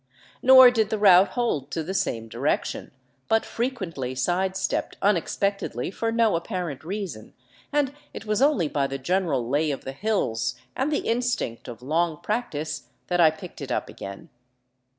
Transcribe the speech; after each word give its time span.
Nor 0.41 0.71
did 0.71 0.89
the 0.89 0.97
route 0.97 1.27
hold 1.27 1.69
to 1.69 1.83
the 1.83 1.93
same 1.93 2.27
direction, 2.27 2.89
but 3.27 3.45
frequently 3.45 4.15
sidestepped 4.15 4.97
unexpectedly 4.99 5.91
for 5.91 6.11
no 6.11 6.35
apparent 6.35 6.83
reason, 6.83 7.35
and 7.71 7.93
it 8.11 8.25
was 8.25 8.41
only 8.41 8.67
by 8.67 8.87
the 8.87 8.97
general 8.97 9.47
lay 9.47 9.69
of 9.69 9.83
the 9.83 9.91
hills 9.91 10.55
and 10.75 10.91
the 10.91 11.07
instinct 11.07 11.67
of 11.67 11.83
long 11.83 12.17
practice 12.17 12.87
that 13.09 13.19
I 13.19 13.29
picked 13.29 13.61
it 13.61 13.71
up 13.71 13.89
again. 13.89 14.29